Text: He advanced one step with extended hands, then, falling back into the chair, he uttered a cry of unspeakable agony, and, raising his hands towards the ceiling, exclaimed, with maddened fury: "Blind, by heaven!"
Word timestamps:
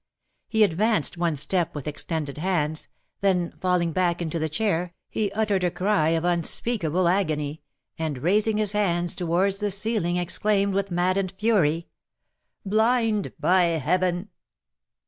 He 0.47 0.63
advanced 0.63 1.15
one 1.19 1.35
step 1.35 1.75
with 1.75 1.87
extended 1.87 2.39
hands, 2.39 2.87
then, 3.19 3.53
falling 3.61 3.91
back 3.91 4.19
into 4.19 4.39
the 4.39 4.49
chair, 4.49 4.95
he 5.11 5.31
uttered 5.33 5.63
a 5.63 5.69
cry 5.69 6.09
of 6.09 6.23
unspeakable 6.23 7.07
agony, 7.07 7.61
and, 7.99 8.17
raising 8.17 8.57
his 8.57 8.71
hands 8.71 9.13
towards 9.13 9.59
the 9.59 9.69
ceiling, 9.69 10.17
exclaimed, 10.17 10.73
with 10.73 10.89
maddened 10.89 11.33
fury: 11.33 11.87
"Blind, 12.65 13.33
by 13.39 13.65
heaven!" 13.77 14.29